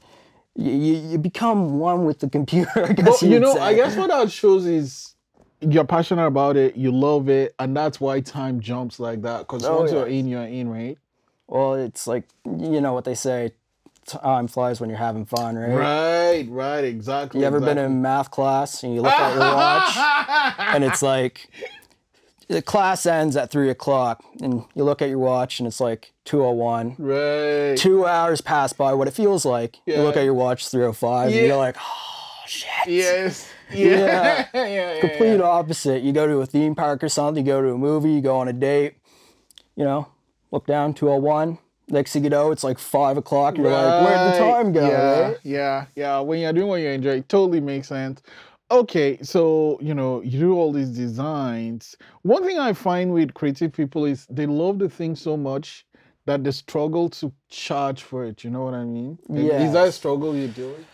you, 0.56 0.72
you, 0.72 0.94
you 1.12 1.18
become 1.18 1.80
one 1.80 2.06
with 2.06 2.20
the 2.20 2.30
computer. 2.30 2.70
I 2.86 2.94
guess 2.94 3.22
But 3.22 3.30
you 3.30 3.40
know, 3.40 3.56
say. 3.56 3.62
I 3.62 3.74
guess 3.74 3.96
what 3.96 4.10
that 4.10 4.32
shows 4.32 4.66
is 4.66 5.16
you're 5.62 5.84
passionate 5.86 6.28
about 6.28 6.58
it, 6.58 6.76
you 6.76 6.92
love 6.92 7.28
it, 7.30 7.56
and 7.60 7.76
that's 7.76 8.00
why 8.00 8.20
time 8.22 8.60
jumps 8.60 9.00
like 9.00 9.24
that. 9.24 9.40
Because 9.40 9.66
Oh, 9.66 9.80
once 9.80 9.92
yeah. 9.92 10.00
you're 10.00 10.08
in, 10.08 10.28
you're 10.28 10.44
in, 10.46 10.70
right? 10.70 10.98
Well, 11.48 11.74
it's 11.74 12.06
like 12.06 12.26
you 12.46 12.80
know 12.80 12.94
what 12.94 13.06
they 13.06 13.16
say, 13.16 13.52
time 14.06 14.48
flies 14.48 14.80
when 14.80 14.90
you're 14.90 15.00
having 15.00 15.26
fun, 15.26 15.56
right? 15.58 15.74
Right, 15.74 16.48
right, 16.50 16.84
exactly. 16.84 17.42
You 17.42 17.48
ever 17.48 17.60
been 17.60 17.80
in 17.80 18.02
math 18.04 18.30
class 18.30 18.84
and 18.84 18.94
you 18.94 19.02
look 19.02 19.12
at 19.12 19.34
your 19.34 19.56
watch 19.56 20.56
and 20.76 20.84
it's 20.84 21.02
like 21.02 21.50
the 22.50 22.62
class 22.63 23.06
ends 23.06 23.38
at 23.38 23.51
three 23.51 23.70
o'clock 23.70 24.24
and 24.41 24.65
you 24.74 24.84
look 24.84 25.01
at 25.03 25.10
your 25.10 25.20
watch 25.20 25.60
and 25.60 25.68
it's 25.68 25.79
like 25.79 26.12
two 26.25 26.44
oh 26.44 26.51
one. 26.51 26.96
Right. 26.98 27.77
Two 27.77 28.06
hours 28.08 28.41
pass 28.41 28.74
by. 28.74 28.94
What 28.94 29.08
it 29.08 29.13
feels 29.13 29.46
like, 29.46 29.77
you 29.86 29.98
look 29.98 30.18
at 30.18 30.24
your 30.24 30.34
watch, 30.34 30.68
three 30.68 30.84
oh 30.84 30.91
five, 30.94 31.29
Yeah. 31.29 31.38
and 31.38 31.48
you're 31.48 31.58
like, 31.58 31.77
oh 31.79 32.44
shit. 32.48 32.70
Yes. 32.88 33.48
Yeah. 33.72 33.88
Yeah. 33.88 34.48
yeah, 34.56 34.65
yeah, 34.96 35.00
complete 35.00 35.36
yeah. 35.38 35.44
opposite. 35.44 36.01
You 36.01 36.12
go 36.12 36.25
to 36.25 36.38
a 36.41 36.48
theme 36.48 36.74
park 36.74 37.03
or 37.03 37.10
something, 37.10 37.46
you 37.46 37.51
go 37.51 37.62
to 37.62 37.70
a 37.72 37.77
movie, 37.77 38.13
you 38.13 38.22
go 38.22 38.38
on 38.38 38.48
a 38.48 38.53
date, 38.53 38.96
you 39.75 39.84
know, 39.84 40.08
look 40.50 40.65
down, 40.65 40.96
201. 40.96 41.60
Next 41.88 42.13
thing 42.13 42.24
you 42.24 42.32
know, 42.32 42.50
it's 42.51 42.63
like 42.63 42.79
five 42.79 43.15
o'clock. 43.18 43.58
You're 43.60 43.70
like, 43.70 44.08
where'd 44.08 44.34
the 44.34 44.39
time 44.39 44.74
go? 44.74 44.88
Yeah, 44.88 45.20
right? 45.22 45.38
yeah, 45.44 45.86
yeah. 45.96 46.20
When 46.22 46.39
you're 46.39 46.51
doing 46.51 46.68
what 46.68 46.82
you 46.82 46.89
enjoy, 46.89 47.18
it 47.18 47.29
totally 47.29 47.60
makes 47.60 47.89
sense. 47.89 48.24
Okay, 48.72 49.18
so 49.24 49.80
you 49.82 49.94
know, 49.94 50.22
you 50.22 50.40
do 50.40 50.54
all 50.54 50.72
these 50.72 50.90
designs. 50.90 51.96
One 52.22 52.44
thing 52.44 52.60
I 52.60 52.74
find 52.74 53.14
with 53.14 53.34
creative 53.34 53.74
people 53.74 54.06
is 54.06 54.28
they 54.30 54.46
love 54.46 54.80
the 54.80 54.90
thing 54.90 55.16
so 55.16 55.36
much 55.36 55.86
that 56.26 56.44
they 56.44 56.52
struggle 56.52 57.10
to 57.10 57.34
charge 57.50 58.04
for 58.04 58.26
it. 58.26 58.44
You 58.44 58.52
know 58.52 58.64
what 58.64 58.76
I 58.76 58.84
mean? 58.84 59.18
Is 59.30 59.74
that 59.74 59.88
a 59.88 59.92
struggle 59.92 60.36
you 60.36 60.48
do? 60.48 60.70
It? 60.70 60.86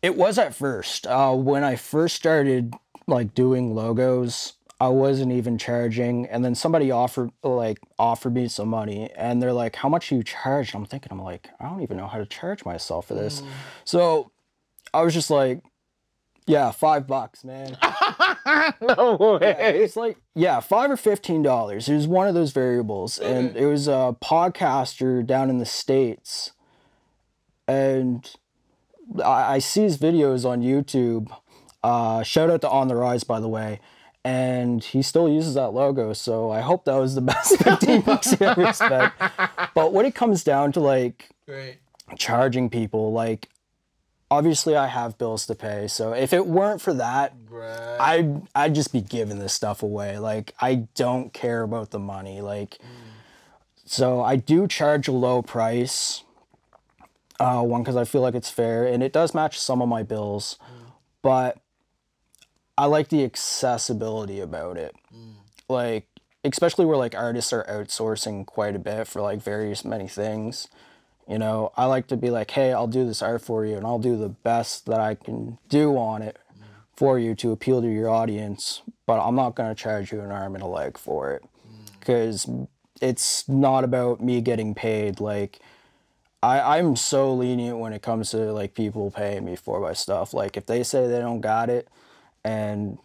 It 0.00 0.16
was 0.16 0.38
at 0.38 0.54
first. 0.54 1.06
Uh, 1.06 1.34
when 1.34 1.64
I 1.64 1.76
first 1.76 2.16
started 2.16 2.72
like 3.06 3.34
doing 3.34 3.74
logos, 3.74 4.54
I 4.80 4.88
wasn't 4.88 5.32
even 5.32 5.58
charging, 5.58 6.26
and 6.26 6.44
then 6.44 6.54
somebody 6.54 6.90
offered 6.90 7.30
like 7.42 7.78
offered 7.98 8.32
me 8.34 8.48
some 8.48 8.68
money, 8.68 9.10
and 9.16 9.42
they're 9.42 9.52
like, 9.52 9.76
"How 9.76 9.88
much 9.88 10.08
do 10.08 10.16
you 10.16 10.22
charge?" 10.22 10.72
And 10.72 10.82
I'm 10.82 10.86
thinking, 10.86 11.10
I'm 11.12 11.20
like, 11.20 11.50
I 11.60 11.68
don't 11.68 11.82
even 11.82 11.96
know 11.96 12.06
how 12.06 12.18
to 12.18 12.26
charge 12.26 12.64
myself 12.64 13.08
for 13.08 13.14
this. 13.14 13.42
So 13.84 14.30
I 14.94 15.02
was 15.02 15.12
just 15.14 15.30
like, 15.30 15.62
"Yeah, 16.48 16.70
five 16.72 17.06
bucks, 17.06 17.44
man." 17.44 17.76
no 18.80 19.38
Yeah, 19.40 19.56
way. 19.58 19.78
it's 19.80 19.96
like 19.96 20.16
yeah, 20.34 20.60
five 20.60 20.90
or 20.90 20.96
fifteen 20.96 21.42
dollars. 21.42 21.88
It 21.88 21.94
was 21.94 22.06
one 22.08 22.26
of 22.28 22.34
those 22.34 22.52
variables, 22.52 23.18
and 23.18 23.56
it 23.56 23.66
was 23.66 23.86
a 23.88 24.16
podcaster 24.22 25.24
down 25.24 25.50
in 25.50 25.58
the 25.58 25.66
states, 25.66 26.52
and 27.66 28.28
I, 29.24 29.54
I 29.54 29.58
see 29.58 29.82
his 29.82 29.98
videos 29.98 30.44
on 30.48 30.62
YouTube. 30.62 31.30
Uh, 31.82 32.22
shout 32.22 32.50
out 32.50 32.60
to 32.62 32.70
On 32.70 32.88
the 32.88 32.96
Rise, 32.96 33.24
by 33.24 33.38
the 33.40 33.48
way, 33.48 33.80
and 34.24 34.82
he 34.82 35.00
still 35.02 35.28
uses 35.28 35.54
that 35.54 35.68
logo. 35.70 36.12
So 36.12 36.50
I 36.50 36.60
hope 36.60 36.84
that 36.86 36.96
was 36.96 37.14
the 37.14 37.20
best 37.32 37.56
fifteen 37.58 38.00
bucks 38.02 38.30
he 38.32 38.44
ever 38.44 38.72
spent. 38.72 39.12
But 39.74 39.92
when 39.92 40.06
it 40.06 40.14
comes 40.14 40.42
down 40.42 40.72
to 40.72 40.80
like 40.80 41.28
Right. 41.46 41.78
charging 42.18 42.68
people, 42.68 43.12
like 43.12 43.48
obviously 44.30 44.76
I 44.76 44.86
have 44.86 45.18
bills 45.18 45.46
to 45.46 45.54
pay. 45.54 45.88
So 45.88 46.12
if 46.12 46.32
it 46.32 46.46
weren't 46.46 46.80
for 46.80 46.94
that, 46.94 47.34
Right. 47.58 47.96
I'd 48.00 48.42
I'd 48.54 48.74
just 48.74 48.92
be 48.92 49.00
giving 49.00 49.38
this 49.38 49.52
stuff 49.52 49.82
away. 49.82 50.18
Like 50.18 50.54
I 50.60 50.86
don't 50.94 51.32
care 51.32 51.62
about 51.62 51.90
the 51.90 51.98
money. 51.98 52.40
Like 52.40 52.78
mm. 52.78 52.86
so 53.84 54.22
I 54.22 54.36
do 54.36 54.68
charge 54.68 55.08
a 55.08 55.12
low 55.12 55.42
price. 55.42 56.22
Uh, 57.40 57.62
one 57.62 57.82
because 57.82 57.96
I 57.96 58.04
feel 58.04 58.20
like 58.20 58.34
it's 58.34 58.50
fair 58.50 58.84
and 58.84 59.00
it 59.00 59.12
does 59.12 59.32
match 59.32 59.60
some 59.60 59.80
of 59.80 59.88
my 59.88 60.02
bills, 60.02 60.58
mm. 60.60 60.90
but 61.22 61.58
I 62.76 62.86
like 62.86 63.08
the 63.08 63.24
accessibility 63.24 64.40
about 64.40 64.76
it. 64.76 64.94
Mm. 65.14 65.34
Like 65.68 66.06
especially 66.44 66.84
where 66.84 66.96
like 66.96 67.14
artists 67.14 67.52
are 67.52 67.64
outsourcing 67.64 68.46
quite 68.46 68.74
a 68.74 68.78
bit 68.78 69.06
for 69.06 69.20
like 69.20 69.40
various 69.40 69.84
many 69.84 70.08
things. 70.08 70.68
You 71.28 71.38
know, 71.38 71.72
I 71.76 71.84
like 71.84 72.06
to 72.06 72.16
be 72.16 72.30
like, 72.30 72.50
hey, 72.50 72.72
I'll 72.72 72.86
do 72.86 73.06
this 73.06 73.20
art 73.20 73.42
for 73.42 73.66
you 73.66 73.76
and 73.76 73.86
I'll 73.86 73.98
do 73.98 74.16
the 74.16 74.30
best 74.30 74.86
that 74.86 74.98
I 74.98 75.14
can 75.14 75.58
do 75.68 75.96
on 75.98 76.22
it 76.22 76.38
for 76.96 77.18
you 77.18 77.34
to 77.36 77.52
appeal 77.52 77.82
to 77.82 77.88
your 77.88 78.08
audience, 78.08 78.82
but 79.06 79.20
I'm 79.20 79.36
not 79.36 79.54
going 79.54 79.68
to 79.68 79.74
charge 79.74 80.10
you 80.10 80.20
an 80.20 80.32
arm 80.32 80.54
and 80.54 80.64
a 80.64 80.66
leg 80.66 80.98
for 80.98 81.32
it 81.32 81.42
mm. 81.42 82.00
because 82.00 82.48
it's 83.00 83.48
not 83.48 83.84
about 83.84 84.20
me 84.20 84.40
getting 84.40 84.74
paid. 84.74 85.20
Like, 85.20 85.60
I, 86.42 86.78
I'm 86.78 86.96
so 86.96 87.32
lenient 87.34 87.78
when 87.78 87.92
it 87.92 88.02
comes 88.02 88.30
to 88.30 88.52
like 88.52 88.74
people 88.74 89.10
paying 89.10 89.44
me 89.44 89.54
for 89.54 89.80
my 89.80 89.92
stuff. 89.92 90.32
Like, 90.32 90.56
if 90.56 90.66
they 90.66 90.82
say 90.82 91.06
they 91.06 91.20
don't 91.20 91.40
got 91.40 91.68
it 91.68 91.88
and 92.42 92.98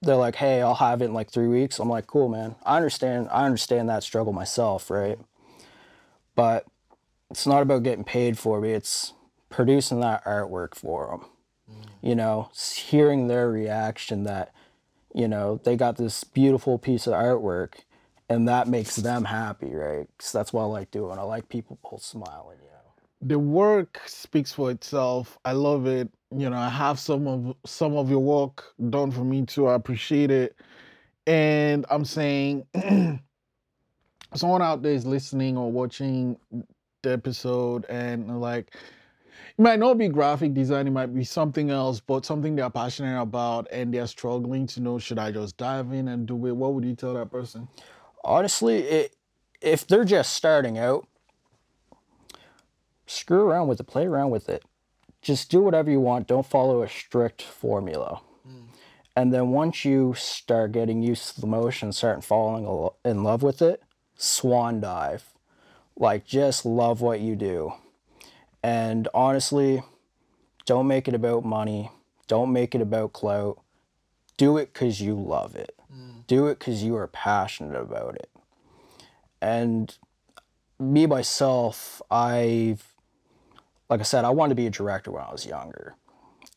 they're 0.00 0.16
like, 0.16 0.36
hey, 0.36 0.62
I'll 0.62 0.74
have 0.74 1.02
it 1.02 1.06
in 1.06 1.14
like 1.14 1.30
three 1.30 1.48
weeks, 1.48 1.78
I'm 1.78 1.88
like, 1.88 2.06
cool, 2.06 2.28
man. 2.28 2.56
I 2.64 2.76
understand. 2.76 3.28
I 3.30 3.44
understand 3.44 3.88
that 3.88 4.02
struggle 4.02 4.32
myself, 4.32 4.90
right? 4.90 5.18
But 6.34 6.66
it's 7.32 7.46
not 7.46 7.62
about 7.62 7.82
getting 7.82 8.04
paid 8.04 8.38
for 8.38 8.60
me. 8.60 8.72
It's 8.72 9.14
producing 9.50 10.00
that 10.00 10.24
artwork 10.24 10.74
for 10.74 11.08
them. 11.08 11.26
Mm. 11.70 11.90
You 12.02 12.14
know, 12.14 12.50
hearing 12.76 13.28
their 13.28 13.50
reaction 13.50 14.24
that, 14.24 14.52
you 15.14 15.28
know, 15.28 15.60
they 15.64 15.76
got 15.76 15.96
this 15.96 16.24
beautiful 16.24 16.78
piece 16.78 17.06
of 17.06 17.14
artwork 17.14 17.74
and 18.28 18.48
that 18.48 18.68
makes 18.68 18.96
them 18.96 19.24
happy, 19.24 19.74
right? 19.74 20.08
'Cause 20.18 20.32
that's 20.32 20.52
what 20.52 20.62
I 20.62 20.66
like 20.66 20.90
doing. 20.90 21.18
I 21.18 21.22
like 21.22 21.48
people 21.48 21.78
smiling, 21.98 22.58
you 22.62 22.66
know. 22.68 22.78
the 23.22 23.38
work 23.38 24.00
speaks 24.06 24.52
for 24.52 24.70
itself. 24.70 25.38
I 25.44 25.52
love 25.52 25.86
it. 25.86 26.10
You 26.36 26.50
know, 26.50 26.56
I 26.58 26.68
have 26.68 26.98
some 26.98 27.26
of 27.28 27.56
some 27.64 27.96
of 27.96 28.10
your 28.10 28.20
work 28.20 28.74
done 28.90 29.10
for 29.10 29.24
me 29.24 29.46
too. 29.46 29.68
I 29.68 29.74
appreciate 29.74 30.30
it. 30.30 30.56
And 31.26 31.86
I'm 31.90 32.04
saying 32.04 32.66
someone 34.34 34.62
out 34.62 34.82
there 34.82 34.92
is 34.94 35.06
listening 35.06 35.56
or 35.56 35.70
watching 35.70 36.36
episode 37.06 37.84
and 37.86 38.40
like 38.40 38.74
it 39.58 39.60
might 39.62 39.78
not 39.78 39.98
be 39.98 40.08
graphic 40.08 40.54
design, 40.54 40.86
it 40.86 40.92
might 40.92 41.14
be 41.14 41.24
something 41.24 41.70
else, 41.70 42.00
but 42.00 42.24
something 42.24 42.56
they're 42.56 42.70
passionate 42.70 43.20
about 43.20 43.68
and 43.70 43.92
they're 43.92 44.06
struggling 44.06 44.66
to 44.68 44.80
know 44.80 44.98
should 44.98 45.18
I 45.18 45.30
just 45.30 45.56
dive 45.56 45.92
in 45.92 46.08
and 46.08 46.26
do 46.26 46.46
it? 46.46 46.52
What 46.56 46.74
would 46.74 46.84
you 46.84 46.94
tell 46.94 47.14
that 47.14 47.30
person? 47.30 47.68
honestly 48.24 48.78
it 48.78 49.16
if 49.60 49.86
they're 49.86 50.04
just 50.04 50.32
starting 50.32 50.76
out, 50.76 51.06
screw 53.06 53.42
around 53.42 53.68
with 53.68 53.78
it, 53.78 53.84
play 53.84 54.04
around 54.04 54.30
with 54.30 54.48
it. 54.48 54.64
Just 55.20 55.52
do 55.52 55.60
whatever 55.60 55.88
you 55.88 56.00
want. 56.00 56.26
Don't 56.26 56.44
follow 56.44 56.82
a 56.82 56.88
strict 56.88 57.42
formula. 57.42 58.20
Hmm. 58.44 58.62
And 59.14 59.32
then 59.32 59.50
once 59.50 59.84
you 59.84 60.14
start 60.16 60.72
getting 60.72 61.00
used 61.00 61.36
to 61.36 61.40
the 61.40 61.46
motion, 61.46 61.92
start 61.92 62.24
falling 62.24 62.90
in 63.04 63.22
love 63.22 63.44
with 63.44 63.62
it, 63.62 63.84
swan 64.16 64.80
dive. 64.80 65.26
Like 65.96 66.24
just 66.24 66.64
love 66.64 67.00
what 67.00 67.20
you 67.20 67.36
do. 67.36 67.74
And 68.62 69.08
honestly, 69.12 69.82
don't 70.66 70.86
make 70.86 71.08
it 71.08 71.14
about 71.14 71.44
money. 71.44 71.90
Don't 72.28 72.52
make 72.52 72.74
it 72.74 72.80
about 72.80 73.12
clout. 73.12 73.60
Do 74.36 74.56
it 74.56 74.72
because 74.72 75.00
you 75.00 75.14
love 75.14 75.54
it. 75.56 75.76
Mm. 75.92 76.26
Do 76.26 76.46
it 76.46 76.58
because 76.58 76.82
you 76.82 76.96
are 76.96 77.06
passionate 77.06 77.78
about 77.78 78.14
it. 78.14 78.30
And 79.40 79.96
me 80.78 81.06
myself, 81.06 82.00
I've, 82.10 82.94
like 83.90 84.00
I 84.00 84.04
said, 84.04 84.24
I 84.24 84.30
wanted 84.30 84.50
to 84.50 84.54
be 84.54 84.66
a 84.66 84.70
director 84.70 85.10
when 85.10 85.22
I 85.22 85.32
was 85.32 85.46
younger. 85.46 85.96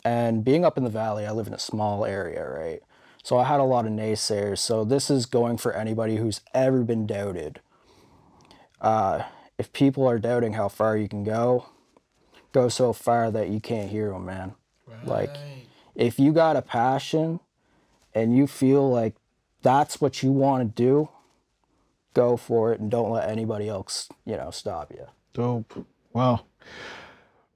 And 0.04 0.44
being 0.44 0.64
up 0.64 0.78
in 0.78 0.84
the 0.84 0.90
valley, 0.90 1.26
I 1.26 1.32
live 1.32 1.48
in 1.48 1.54
a 1.54 1.60
small 1.60 2.06
area, 2.06 2.48
right? 2.48 2.82
So 3.24 3.40
I 3.40 3.46
had 3.46 3.60
a 3.60 3.64
lot 3.64 3.88
of 3.88 3.92
naysayers. 3.92 4.60
So 4.60 4.84
this 4.84 5.10
is 5.10 5.26
going 5.26 5.58
for 5.58 5.74
anybody 5.74 6.18
who's 6.18 6.42
ever 6.54 6.84
been 6.84 7.08
doubted. 7.08 7.60
Uh, 8.82 9.24
if 9.58 9.72
people 9.74 10.06
are 10.08 10.20
doubting 10.20 10.54
how 10.54 10.68
far 10.68 10.98
you 10.98 11.08
can 11.08 11.24
go, 11.24 11.68
go 12.52 12.70
so 12.70 12.94
far 12.94 13.32
that 13.32 13.50
you 13.50 13.60
can't 13.60 13.90
hear 13.90 14.10
them, 14.12 14.26
man. 14.26 14.54
Like, 15.04 15.36
if 15.96 16.20
you 16.20 16.32
got 16.34 16.56
a 16.56 16.62
passion 16.62 17.40
and 18.14 18.36
you 18.36 18.48
feel 18.48 18.90
like 18.90 19.16
that's 19.62 20.00
what 20.02 20.22
you 20.24 20.32
want 20.32 20.76
to 20.76 20.84
do, 20.84 21.10
go 22.14 22.38
for 22.38 22.74
it 22.74 22.80
and 22.80 22.90
don't 22.90 23.12
let 23.12 23.30
anybody 23.30 23.68
else, 23.68 24.10
you 24.26 24.36
know, 24.38 24.52
stop 24.52 24.92
you. 24.92 25.06
Dope. 25.34 25.86
Wow. 26.14 26.46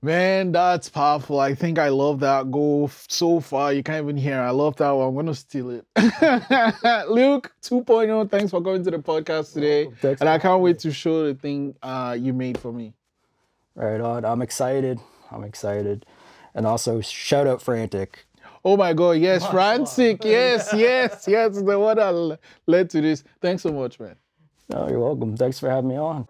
Man, 0.02 0.54
that's 0.54 0.88
powerful. 0.88 1.42
I 1.42 1.54
think 1.56 1.78
I 1.78 1.90
love 1.90 2.22
that 2.22 2.50
goal 2.52 2.90
so 3.10 3.42
far. 3.42 3.74
You 3.74 3.84
can't 3.84 4.04
even 4.04 4.16
hear. 4.16 4.40
I 4.40 4.52
love 4.52 4.78
that 4.78 4.92
one. 4.92 5.10
I'm 5.10 5.16
gonna 5.16 5.36
steal 5.36 5.72
it. 5.72 5.86
Luke 7.10 7.52
2.0, 7.62 8.32
thanks 8.32 8.52
for 8.52 8.62
coming 8.62 8.84
to 8.86 8.92
the 8.92 9.00
podcast 9.00 9.54
today. 9.54 9.90
Thanks 10.00 10.22
And 10.22 10.30
I 10.30 10.40
can't 10.40 10.62
wait 10.62 10.80
to 10.80 10.94
show 10.94 11.28
the 11.28 11.36
thing 11.36 11.76
uh, 11.84 12.16
you 12.18 12.32
made 12.32 12.58
for 12.58 12.72
me. 12.72 12.94
Right 13.76 14.00
on. 14.00 14.24
I'm 14.24 14.42
excited. 14.42 15.00
I'm 15.32 15.44
excited. 15.44 16.06
And 16.56 16.66
also 16.66 17.02
shout 17.02 17.46
out 17.46 17.62
Frantic. 17.62 18.26
Oh 18.64 18.78
my 18.78 18.94
god, 18.94 19.12
yes, 19.12 19.46
Frantic. 19.48 20.24
Yes, 20.24 20.70
yes, 20.74 21.26
yes, 21.28 21.62
the 21.62 21.78
one 21.78 21.98
that 21.98 22.40
led 22.68 22.90
to 22.92 23.02
this. 23.02 23.24
Thanks 23.42 23.64
so 23.64 23.72
much, 23.72 24.00
man. 24.00 24.16
Oh, 24.74 24.88
you're 24.90 25.00
welcome. 25.00 25.36
Thanks 25.36 25.60
for 25.60 25.70
having 25.70 25.90
me 25.90 25.98
on. 25.98 26.28